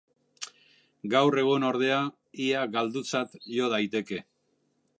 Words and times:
Gaur 1.13 1.35
egun, 1.41 1.65
ordea, 1.67 1.99
ia 2.47 2.63
galdutzat 2.77 3.37
jo 3.59 3.69
daiteke. 3.75 4.19